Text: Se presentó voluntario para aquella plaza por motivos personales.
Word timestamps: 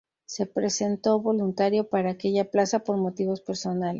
Se 0.25 0.47
presentó 0.47 1.19
voluntario 1.21 1.87
para 1.87 2.09
aquella 2.09 2.49
plaza 2.49 2.79
por 2.79 2.97
motivos 2.97 3.39
personales. 3.41 3.89